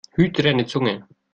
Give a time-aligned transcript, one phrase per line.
[0.17, 1.05] Hüte deine Zunge!